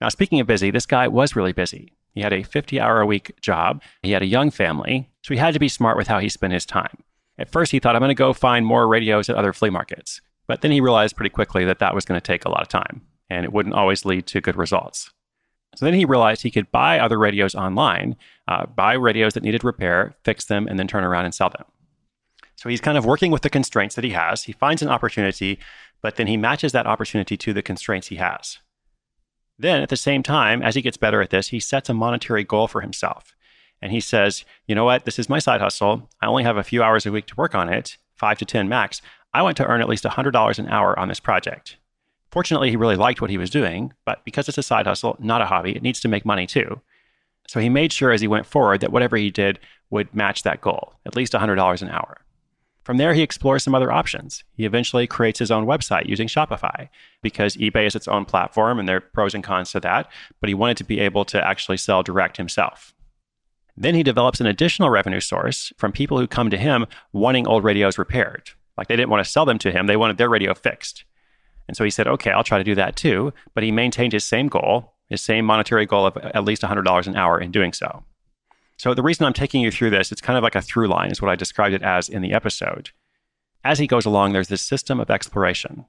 Now, 0.00 0.08
speaking 0.08 0.40
of 0.40 0.46
busy, 0.46 0.70
this 0.70 0.86
guy 0.86 1.08
was 1.08 1.36
really 1.36 1.52
busy. 1.52 1.92
He 2.14 2.22
had 2.22 2.32
a 2.32 2.42
50 2.42 2.80
hour 2.80 3.00
a 3.00 3.06
week 3.06 3.38
job, 3.40 3.82
he 4.02 4.12
had 4.12 4.22
a 4.22 4.26
young 4.26 4.50
family, 4.50 5.10
so 5.22 5.34
he 5.34 5.40
had 5.40 5.52
to 5.54 5.60
be 5.60 5.68
smart 5.68 5.96
with 5.96 6.06
how 6.06 6.20
he 6.20 6.28
spent 6.28 6.52
his 6.52 6.64
time. 6.64 7.02
At 7.36 7.50
first, 7.50 7.72
he 7.72 7.80
thought, 7.80 7.96
I'm 7.96 8.00
going 8.00 8.10
to 8.10 8.14
go 8.14 8.32
find 8.32 8.64
more 8.64 8.86
radios 8.86 9.28
at 9.28 9.36
other 9.36 9.52
flea 9.52 9.70
markets. 9.70 10.20
But 10.46 10.60
then 10.60 10.70
he 10.70 10.80
realized 10.80 11.16
pretty 11.16 11.30
quickly 11.30 11.64
that 11.64 11.78
that 11.78 11.94
was 11.94 12.04
going 12.04 12.20
to 12.20 12.26
take 12.26 12.44
a 12.44 12.50
lot 12.50 12.62
of 12.62 12.68
time 12.68 13.02
and 13.30 13.44
it 13.44 13.52
wouldn't 13.52 13.74
always 13.74 14.04
lead 14.04 14.26
to 14.26 14.40
good 14.40 14.56
results. 14.56 15.10
So 15.76 15.86
then 15.86 15.94
he 15.94 16.04
realized 16.04 16.42
he 16.42 16.50
could 16.50 16.70
buy 16.70 16.98
other 16.98 17.18
radios 17.18 17.54
online, 17.54 18.16
uh, 18.46 18.66
buy 18.66 18.92
radios 18.92 19.34
that 19.34 19.42
needed 19.42 19.64
repair, 19.64 20.14
fix 20.24 20.44
them, 20.44 20.68
and 20.68 20.78
then 20.78 20.86
turn 20.86 21.04
around 21.04 21.24
and 21.24 21.34
sell 21.34 21.50
them. 21.50 21.64
So 22.56 22.68
he's 22.68 22.80
kind 22.80 22.96
of 22.96 23.04
working 23.04 23.32
with 23.32 23.42
the 23.42 23.50
constraints 23.50 23.96
that 23.96 24.04
he 24.04 24.10
has. 24.10 24.44
He 24.44 24.52
finds 24.52 24.82
an 24.82 24.88
opportunity, 24.88 25.58
but 26.00 26.16
then 26.16 26.28
he 26.28 26.36
matches 26.36 26.72
that 26.72 26.86
opportunity 26.86 27.36
to 27.36 27.52
the 27.52 27.62
constraints 27.62 28.08
he 28.08 28.16
has. 28.16 28.58
Then 29.58 29.82
at 29.82 29.88
the 29.88 29.96
same 29.96 30.22
time, 30.22 30.62
as 30.62 30.74
he 30.74 30.82
gets 30.82 30.96
better 30.96 31.20
at 31.20 31.30
this, 31.30 31.48
he 31.48 31.60
sets 31.60 31.88
a 31.88 31.94
monetary 31.94 32.44
goal 32.44 32.68
for 32.68 32.80
himself. 32.80 33.34
And 33.82 33.92
he 33.92 34.00
says, 34.00 34.44
you 34.66 34.74
know 34.74 34.84
what? 34.84 35.04
This 35.04 35.18
is 35.18 35.28
my 35.28 35.38
side 35.38 35.60
hustle. 35.60 36.08
I 36.20 36.26
only 36.26 36.44
have 36.44 36.56
a 36.56 36.64
few 36.64 36.82
hours 36.82 37.04
a 37.04 37.12
week 37.12 37.26
to 37.26 37.36
work 37.36 37.54
on 37.54 37.68
it, 37.68 37.98
five 38.16 38.38
to 38.38 38.44
10 38.44 38.68
max. 38.68 39.02
I 39.34 39.42
want 39.42 39.56
to 39.56 39.66
earn 39.66 39.80
at 39.80 39.88
least 39.88 40.04
$100 40.04 40.58
an 40.58 40.68
hour 40.68 40.98
on 40.98 41.08
this 41.08 41.20
project. 41.20 41.76
Fortunately, 42.30 42.70
he 42.70 42.76
really 42.76 42.96
liked 42.96 43.20
what 43.20 43.30
he 43.30 43.38
was 43.38 43.50
doing, 43.50 43.92
but 44.04 44.24
because 44.24 44.48
it's 44.48 44.58
a 44.58 44.62
side 44.62 44.86
hustle, 44.86 45.16
not 45.18 45.42
a 45.42 45.46
hobby, 45.46 45.74
it 45.74 45.82
needs 45.82 46.00
to 46.00 46.08
make 46.08 46.24
money 46.24 46.46
too. 46.46 46.80
So 47.48 47.60
he 47.60 47.68
made 47.68 47.92
sure 47.92 48.12
as 48.12 48.20
he 48.20 48.28
went 48.28 48.46
forward 48.46 48.80
that 48.80 48.92
whatever 48.92 49.16
he 49.16 49.30
did 49.30 49.58
would 49.90 50.14
match 50.14 50.44
that 50.44 50.60
goal, 50.60 50.94
at 51.04 51.16
least 51.16 51.32
$100 51.32 51.82
an 51.82 51.88
hour. 51.88 52.20
From 52.84 52.96
there, 52.98 53.14
he 53.14 53.22
explores 53.22 53.62
some 53.62 53.74
other 53.74 53.90
options. 53.90 54.44
He 54.56 54.64
eventually 54.64 55.06
creates 55.06 55.38
his 55.38 55.50
own 55.50 55.66
website 55.66 56.06
using 56.06 56.28
Shopify 56.28 56.88
because 57.22 57.56
eBay 57.56 57.86
is 57.86 57.96
its 57.96 58.08
own 58.08 58.24
platform 58.26 58.78
and 58.78 58.88
there 58.88 58.98
are 58.98 59.00
pros 59.00 59.34
and 59.34 59.42
cons 59.42 59.72
to 59.72 59.80
that, 59.80 60.10
but 60.40 60.48
he 60.48 60.54
wanted 60.54 60.76
to 60.76 60.84
be 60.84 61.00
able 61.00 61.24
to 61.26 61.46
actually 61.46 61.78
sell 61.78 62.02
direct 62.02 62.36
himself. 62.36 62.94
Then 63.76 63.94
he 63.94 64.02
develops 64.02 64.40
an 64.40 64.46
additional 64.46 64.90
revenue 64.90 65.20
source 65.20 65.72
from 65.76 65.92
people 65.92 66.18
who 66.18 66.26
come 66.26 66.50
to 66.50 66.58
him 66.58 66.86
wanting 67.12 67.46
old 67.46 67.64
radios 67.64 67.98
repaired. 67.98 68.50
Like 68.76 68.88
they 68.88 68.96
didn't 68.96 69.10
want 69.10 69.24
to 69.24 69.30
sell 69.30 69.44
them 69.44 69.58
to 69.58 69.70
him, 69.70 69.86
they 69.86 69.96
wanted 69.96 70.18
their 70.18 70.28
radio 70.28 70.54
fixed. 70.54 71.04
And 71.66 71.76
so 71.76 71.84
he 71.84 71.90
said, 71.90 72.06
okay, 72.06 72.30
I'll 72.30 72.44
try 72.44 72.58
to 72.58 72.64
do 72.64 72.74
that 72.74 72.96
too. 72.96 73.32
But 73.54 73.64
he 73.64 73.72
maintained 73.72 74.12
his 74.12 74.24
same 74.24 74.48
goal, 74.48 74.92
his 75.08 75.22
same 75.22 75.44
monetary 75.44 75.86
goal 75.86 76.06
of 76.06 76.16
at 76.16 76.44
least 76.44 76.62
$100 76.62 77.06
an 77.06 77.16
hour 77.16 77.40
in 77.40 77.50
doing 77.50 77.72
so. 77.72 78.04
So 78.76 78.92
the 78.92 79.02
reason 79.02 79.24
I'm 79.24 79.32
taking 79.32 79.60
you 79.60 79.70
through 79.70 79.90
this, 79.90 80.12
it's 80.12 80.20
kind 80.20 80.36
of 80.36 80.42
like 80.42 80.56
a 80.56 80.60
through 80.60 80.88
line, 80.88 81.10
is 81.10 81.22
what 81.22 81.30
I 81.30 81.36
described 81.36 81.74
it 81.74 81.82
as 81.82 82.08
in 82.08 82.22
the 82.22 82.32
episode. 82.32 82.90
As 83.62 83.78
he 83.78 83.86
goes 83.86 84.04
along, 84.04 84.32
there's 84.32 84.48
this 84.48 84.62
system 84.62 85.00
of 85.00 85.10
exploration. 85.10 85.86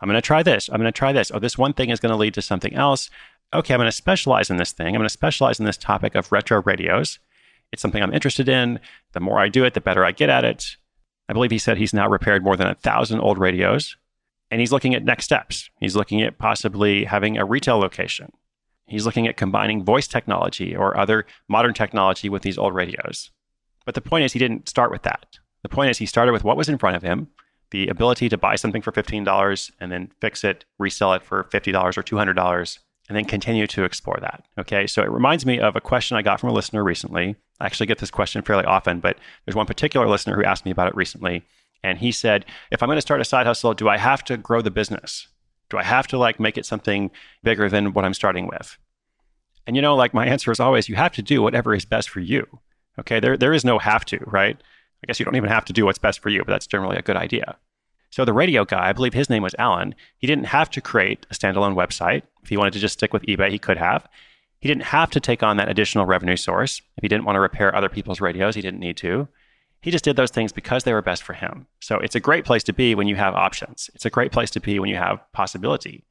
I'm 0.00 0.08
going 0.08 0.14
to 0.14 0.26
try 0.26 0.42
this. 0.42 0.68
I'm 0.68 0.80
going 0.80 0.84
to 0.84 0.92
try 0.92 1.12
this. 1.12 1.30
Oh, 1.34 1.40
this 1.40 1.58
one 1.58 1.72
thing 1.72 1.90
is 1.90 2.00
going 2.00 2.12
to 2.12 2.16
lead 2.16 2.34
to 2.34 2.42
something 2.42 2.74
else. 2.74 3.10
Okay, 3.52 3.74
I'm 3.74 3.78
going 3.78 3.88
to 3.88 3.92
specialize 3.92 4.50
in 4.50 4.56
this 4.56 4.72
thing. 4.72 4.88
I'm 4.88 4.94
going 4.94 5.04
to 5.04 5.10
specialize 5.10 5.58
in 5.58 5.66
this 5.66 5.76
topic 5.76 6.14
of 6.14 6.30
retro 6.30 6.62
radios. 6.62 7.18
It's 7.72 7.82
something 7.82 8.02
I'm 8.02 8.14
interested 8.14 8.48
in. 8.48 8.80
The 9.12 9.20
more 9.20 9.40
I 9.40 9.48
do 9.48 9.64
it, 9.64 9.74
the 9.74 9.80
better 9.80 10.04
I 10.04 10.12
get 10.12 10.30
at 10.30 10.44
it. 10.44 10.76
I 11.28 11.32
believe 11.32 11.50
he 11.50 11.58
said 11.58 11.76
he's 11.76 11.94
now 11.94 12.08
repaired 12.08 12.42
more 12.42 12.56
than 12.56 12.68
a 12.68 12.74
thousand 12.74 13.20
old 13.20 13.38
radios. 13.38 13.96
And 14.50 14.60
he's 14.60 14.72
looking 14.72 14.94
at 14.94 15.04
next 15.04 15.24
steps. 15.24 15.68
He's 15.78 15.94
looking 15.94 16.22
at 16.22 16.38
possibly 16.38 17.04
having 17.04 17.36
a 17.36 17.44
retail 17.44 17.78
location. 17.78 18.32
He's 18.86 19.04
looking 19.04 19.28
at 19.28 19.36
combining 19.36 19.84
voice 19.84 20.08
technology 20.08 20.74
or 20.74 20.96
other 20.96 21.26
modern 21.48 21.74
technology 21.74 22.30
with 22.30 22.42
these 22.42 22.56
old 22.56 22.74
radios. 22.74 23.30
But 23.84 23.94
the 23.94 24.00
point 24.00 24.24
is, 24.24 24.32
he 24.32 24.38
didn't 24.38 24.68
start 24.68 24.90
with 24.90 25.02
that. 25.02 25.38
The 25.62 25.68
point 25.68 25.90
is, 25.90 25.98
he 25.98 26.06
started 26.06 26.32
with 26.32 26.44
what 26.44 26.56
was 26.56 26.68
in 26.68 26.78
front 26.78 26.96
of 26.96 27.02
him 27.02 27.28
the 27.70 27.88
ability 27.88 28.30
to 28.30 28.38
buy 28.38 28.56
something 28.56 28.80
for 28.80 28.92
$15 28.92 29.70
and 29.78 29.92
then 29.92 30.10
fix 30.20 30.42
it, 30.42 30.64
resell 30.78 31.12
it 31.12 31.22
for 31.22 31.44
$50 31.44 31.98
or 31.98 32.02
$200, 32.02 32.78
and 33.08 33.16
then 33.16 33.24
continue 33.24 33.66
to 33.66 33.84
explore 33.84 34.18
that. 34.20 34.44
Okay. 34.58 34.86
So 34.86 35.02
it 35.02 35.10
reminds 35.10 35.46
me 35.46 35.58
of 35.58 35.76
a 35.76 35.80
question 35.80 36.16
I 36.16 36.22
got 36.22 36.40
from 36.40 36.50
a 36.50 36.54
listener 36.54 36.84
recently. 36.84 37.36
I 37.60 37.66
actually 37.66 37.86
get 37.86 37.98
this 37.98 38.10
question 38.10 38.42
fairly 38.42 38.64
often, 38.64 39.00
but 39.00 39.18
there's 39.44 39.56
one 39.56 39.66
particular 39.66 40.06
listener 40.06 40.36
who 40.36 40.44
asked 40.44 40.64
me 40.64 40.70
about 40.70 40.88
it 40.88 40.96
recently. 40.96 41.44
And 41.82 41.98
he 41.98 42.12
said, 42.12 42.44
if 42.70 42.82
I'm 42.82 42.88
going 42.88 42.96
to 42.96 43.02
start 43.02 43.20
a 43.20 43.24
side 43.24 43.46
hustle, 43.46 43.72
do 43.72 43.88
I 43.88 43.96
have 43.96 44.24
to 44.24 44.36
grow 44.36 44.60
the 44.60 44.70
business? 44.70 45.28
Do 45.70 45.78
I 45.78 45.84
have 45.84 46.06
to 46.08 46.18
like 46.18 46.40
make 46.40 46.58
it 46.58 46.66
something 46.66 47.10
bigger 47.42 47.68
than 47.68 47.92
what 47.92 48.04
I'm 48.04 48.14
starting 48.14 48.46
with? 48.46 48.76
And 49.66 49.76
you 49.76 49.82
know, 49.82 49.94
like 49.94 50.14
my 50.14 50.26
answer 50.26 50.50
is 50.50 50.60
always, 50.60 50.88
you 50.88 50.96
have 50.96 51.12
to 51.12 51.22
do 51.22 51.42
whatever 51.42 51.74
is 51.74 51.84
best 51.84 52.10
for 52.10 52.20
you. 52.20 52.46
Okay, 52.98 53.20
there 53.20 53.36
there 53.36 53.52
is 53.52 53.64
no 53.64 53.78
have 53.78 54.04
to, 54.06 54.18
right? 54.26 54.56
I 55.02 55.06
guess 55.06 55.20
you 55.20 55.24
don't 55.24 55.36
even 55.36 55.50
have 55.50 55.64
to 55.66 55.72
do 55.72 55.84
what's 55.84 55.98
best 55.98 56.20
for 56.20 56.30
you, 56.30 56.40
but 56.40 56.50
that's 56.50 56.66
generally 56.66 56.96
a 56.96 57.02
good 57.02 57.16
idea. 57.16 57.56
So 58.10 58.24
the 58.24 58.32
radio 58.32 58.64
guy, 58.64 58.88
I 58.88 58.92
believe 58.92 59.14
his 59.14 59.30
name 59.30 59.42
was 59.42 59.54
Alan, 59.58 59.94
he 60.16 60.26
didn't 60.26 60.44
have 60.44 60.70
to 60.70 60.80
create 60.80 61.26
a 61.30 61.34
standalone 61.34 61.74
website. 61.74 62.22
If 62.42 62.48
he 62.48 62.56
wanted 62.56 62.72
to 62.72 62.78
just 62.78 62.94
stick 62.94 63.12
with 63.12 63.22
eBay, 63.22 63.50
he 63.50 63.58
could 63.58 63.76
have. 63.76 64.08
He 64.60 64.68
didn't 64.68 64.84
have 64.84 65.10
to 65.10 65.20
take 65.20 65.42
on 65.42 65.56
that 65.56 65.68
additional 65.68 66.06
revenue 66.06 66.36
source. 66.36 66.80
If 66.96 67.02
he 67.02 67.08
didn't 67.08 67.24
want 67.24 67.36
to 67.36 67.40
repair 67.40 67.74
other 67.74 67.88
people's 67.88 68.20
radios, 68.20 68.54
he 68.54 68.62
didn't 68.62 68.80
need 68.80 68.96
to. 68.98 69.28
He 69.80 69.90
just 69.92 70.04
did 70.04 70.16
those 70.16 70.30
things 70.30 70.52
because 70.52 70.84
they 70.84 70.92
were 70.92 71.02
best 71.02 71.22
for 71.22 71.34
him. 71.34 71.66
So 71.80 71.98
it's 71.98 72.16
a 72.16 72.20
great 72.20 72.44
place 72.44 72.64
to 72.64 72.72
be 72.72 72.94
when 72.94 73.06
you 73.06 73.14
have 73.16 73.34
options. 73.34 73.90
It's 73.94 74.06
a 74.06 74.10
great 74.10 74.32
place 74.32 74.50
to 74.50 74.60
be 74.60 74.78
when 74.80 74.88
you 74.88 74.96
have 74.96 75.20
possibility. 75.32 76.04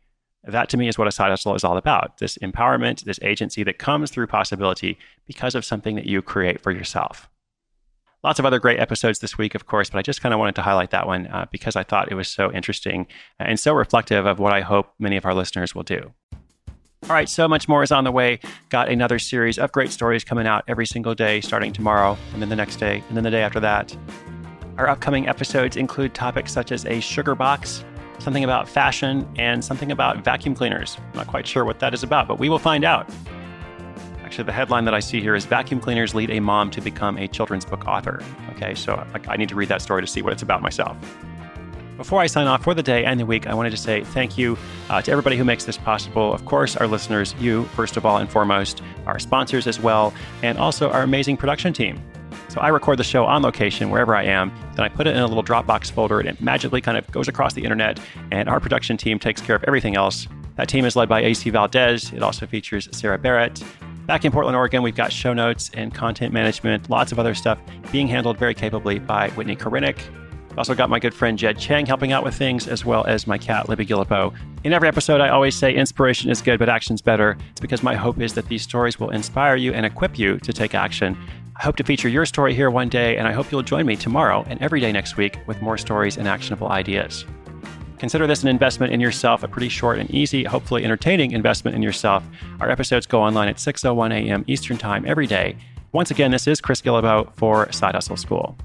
That 0.44 0.70
to 0.70 0.78
me 0.78 0.88
is 0.88 0.98
what 0.98 1.10
a 1.10 1.12
side 1.12 1.30
hustle 1.30 1.56
is 1.56 1.66
all 1.66 1.76
about 1.76 2.20
this 2.20 2.38
empowerment, 2.38 3.04
this 3.04 3.20
agency 3.22 3.64
that 3.64 3.80
comes 3.80 4.12
through 4.12 4.28
possibility 4.28 4.98
because 5.26 5.56
of 5.56 5.66
something 5.66 5.96
that 5.96 6.06
you 6.06 6.22
create 6.22 6.62
for 6.62 6.72
yourself. 6.72 7.28
Lots 8.24 8.40
of 8.40 8.46
other 8.46 8.60
great 8.60 8.80
episodes 8.80 9.20
this 9.20 9.38
week, 9.38 9.54
of 9.54 9.68
course, 9.68 9.92
but 9.92 10.00
I 10.00 10.02
just 10.02 10.22
kind 10.22 10.34
of 10.34 10.40
wanted 10.40 10.56
to 10.56 10.64
highlight 10.64 10.90
that 10.90 11.06
one 11.06 11.28
uh, 11.28 11.46
because 11.52 11.76
I 11.76 11.84
thought 11.84 12.12
it 12.12 12.16
was 12.16 12.28
so 12.28 12.52
interesting 12.52 13.06
and 13.40 13.60
so 13.60 13.74
reflective 13.74 14.26
of 14.26 14.40
what 14.40 14.54
I 14.54 14.62
hope 14.62 14.92
many 14.98 15.18
of 15.18 15.26
our 15.26 15.36
listeners 15.36 15.76
will 15.76 15.84
do. 15.84 16.12
All 17.04 17.10
right, 17.12 17.30
so 17.30 17.48
much 17.48 17.70
more 17.70 17.84
is 17.84 17.92
on 17.92 18.06
the 18.06 18.12
way. 18.12 18.40
Got 18.70 18.90
another 18.90 19.20
series 19.20 19.60
of 19.60 19.72
great 19.72 19.92
stories 19.92 20.24
coming 20.24 20.48
out 20.48 20.64
every 20.68 20.88
single 20.88 21.14
day, 21.14 21.42
starting 21.42 21.72
tomorrow, 21.72 22.18
and 22.34 22.42
then 22.42 22.50
the 22.50 22.56
next 22.56 22.78
day, 22.78 23.04
and 23.08 23.16
then 23.16 23.24
the 23.24 23.30
day 23.30 23.44
after 23.44 23.60
that. 23.60 23.96
Our 24.80 24.90
upcoming 24.90 25.28
episodes 25.28 25.78
include 25.78 26.16
topics 26.16 26.52
such 26.52 26.72
as 26.72 26.86
a 26.88 27.00
sugar 27.00 27.36
box, 27.36 27.86
something 28.18 28.44
about 28.44 28.68
fashion, 28.68 29.32
and 29.38 29.64
something 29.64 29.92
about 29.92 30.24
vacuum 30.24 30.56
cleaners. 30.56 30.98
I'm 31.00 31.18
not 31.18 31.28
quite 31.28 31.46
sure 31.46 31.66
what 31.66 31.80
that 31.80 31.94
is 31.94 32.02
about, 32.02 32.28
but 32.28 32.40
we 32.40 32.50
will 32.50 32.60
find 32.60 32.84
out. 32.84 33.08
Actually, 34.28 34.44
the 34.44 34.52
headline 34.52 34.84
that 34.84 34.94
I 34.94 35.00
see 35.00 35.22
here 35.22 35.36
is 35.36 35.46
Vacuum 35.46 35.80
Cleaners 35.80 36.14
Lead 36.14 36.30
a 36.32 36.42
Mom 36.42 36.70
to 36.72 36.82
Become 36.82 37.18
a 37.18 37.30
Children's 37.30 37.64
Book 37.64 37.88
Author. 37.88 38.22
Okay, 38.52 38.76
so 38.76 39.02
I 39.30 39.38
need 39.38 39.48
to 39.48 39.56
read 39.56 39.70
that 39.70 39.82
story 39.82 40.02
to 40.02 40.06
see 40.06 40.22
what 40.22 40.34
it's 40.34 40.42
about 40.42 40.62
myself. 40.62 40.98
Before 41.96 42.20
I 42.20 42.28
sign 42.28 42.46
off 42.46 42.62
for 42.62 42.74
the 42.74 42.84
day 42.84 43.06
and 43.06 43.22
the 43.22 43.26
week, 43.26 43.48
I 43.48 43.54
wanted 43.54 43.70
to 43.70 43.78
say 43.78 44.04
thank 44.04 44.38
you 44.38 44.58
uh, 44.90 45.02
to 45.02 45.10
everybody 45.10 45.38
who 45.38 45.46
makes 45.46 45.64
this 45.64 45.78
possible. 45.78 46.34
Of 46.34 46.44
course, 46.44 46.76
our 46.76 46.88
listeners, 46.88 47.36
you, 47.40 47.64
first 47.68 47.96
of 47.96 48.06
all 48.06 48.18
and 48.18 48.30
foremost, 48.30 48.82
our 49.06 49.18
sponsors 49.18 49.66
as 49.66 49.80
well, 49.80 50.14
and 50.44 50.58
also 50.58 50.90
our 50.90 51.04
amazing 51.04 51.38
production 51.38 51.72
team. 51.72 52.04
So 52.50 52.60
I 52.60 52.68
record 52.68 53.00
the 53.00 53.06
show 53.06 53.24
on 53.24 53.44
location 53.44 53.92
wherever 53.92 54.14
I 54.14 54.24
am. 54.24 54.52
Then 54.76 54.84
I 54.84 54.90
put 54.90 55.08
it 55.08 55.16
in 55.16 55.22
a 55.22 55.28
little 55.28 55.42
Dropbox 55.42 55.90
folder 55.90 56.20
and 56.20 56.28
it 56.28 56.42
magically 56.42 56.82
kind 56.82 56.98
of 56.98 57.10
goes 57.14 57.30
across 57.30 57.54
the 57.54 57.64
internet. 57.64 57.98
And 58.30 58.50
our 58.50 58.60
production 58.60 58.98
team 58.98 59.20
takes 59.20 59.40
care 59.40 59.56
of 59.56 59.64
everything 59.64 59.96
else. 59.96 60.28
That 60.58 60.68
team 60.68 60.84
is 60.84 60.98
led 60.98 61.08
by 61.08 61.22
AC 61.22 61.50
Valdez. 61.50 62.12
It 62.12 62.22
also 62.22 62.46
features 62.46 62.90
Sarah 62.92 63.18
Barrett. 63.18 63.64
Back 64.08 64.24
in 64.24 64.32
Portland, 64.32 64.56
Oregon, 64.56 64.84
we've 64.84 64.96
got 64.96 65.12
show 65.12 65.34
notes 65.34 65.70
and 65.74 65.94
content 65.94 66.34
management, 66.34 66.90
lots 66.90 67.12
of 67.12 67.20
other 67.20 67.36
stuff 67.36 67.60
being 67.92 68.08
handled 68.08 68.38
very 68.38 68.54
capably 68.54 69.00
by 69.00 69.28
Whitney 69.32 69.58
Korinick. 69.58 70.00
Also 70.58 70.74
got 70.74 70.90
my 70.90 70.98
good 70.98 71.14
friend 71.14 71.38
Jed 71.38 71.60
Chang 71.60 71.86
helping 71.86 72.14
out 72.14 72.24
with 72.24 72.34
things, 72.34 72.70
as 72.70 72.86
well 72.86 73.04
as 73.06 73.28
my 73.28 73.38
cat 73.38 73.68
Libby 73.68 73.86
Guillebeau. 73.86 74.34
In 74.64 74.72
every 74.72 74.88
episode, 74.88 75.20
I 75.20 75.28
always 75.28 75.56
say 75.56 75.76
inspiration 75.76 76.32
is 76.32 76.42
good, 76.42 76.58
but 76.58 76.70
action's 76.70 77.02
better. 77.02 77.38
It's 77.52 77.60
because 77.60 77.84
my 77.84 77.96
hope 77.96 78.22
is 78.22 78.34
that 78.36 78.48
these 78.48 78.64
stories 78.64 78.98
will 78.98 79.10
inspire 79.10 79.58
you 79.58 79.74
and 79.74 79.86
equip 79.86 80.18
you 80.18 80.38
to 80.40 80.54
take 80.54 80.74
action. 80.74 81.18
I 81.58 81.64
hope 81.64 81.76
to 81.76 81.84
feature 81.84 82.08
your 82.08 82.26
story 82.26 82.54
here 82.54 82.72
one 82.72 82.88
day, 82.88 83.18
and 83.18 83.28
I 83.28 83.34
hope 83.34 83.52
you'll 83.52 83.62
join 83.62 83.86
me 83.86 83.98
tomorrow 83.98 84.46
and 84.48 84.62
every 84.62 84.80
day 84.80 84.94
next 84.94 85.18
week 85.18 85.38
with 85.48 85.62
more 85.62 85.78
stories 85.78 86.18
and 86.18 86.30
actionable 86.30 86.70
ideas. 86.70 87.26
Consider 88.00 88.28
this 88.28 88.44
an 88.44 88.50
investment 88.50 88.94
in 88.94 89.00
yourself, 89.00 89.44
a 89.44 89.48
pretty 89.48 89.70
short 89.70 89.98
and 89.98 90.10
easy, 90.12 90.44
hopefully 90.44 90.84
entertaining 90.84 91.32
investment 91.32 91.76
in 91.76 91.82
yourself. 91.82 92.24
Our 92.60 92.70
episodes 92.70 93.06
go 93.06 93.22
online 93.22 93.50
at 93.50 93.58
6:01 93.58 94.12
a.m. 94.12 94.44
Eastern 94.48 94.78
Time 94.78 95.06
every 95.06 95.28
day. 95.28 95.58
Once 95.92 96.12
again, 96.12 96.32
this 96.32 96.48
is 96.48 96.62
Chris 96.62 96.82
Guillebeau 96.82 97.32
for 97.36 97.72
Side 97.72 97.96
Hustle 97.96 98.18
School. 98.18 98.58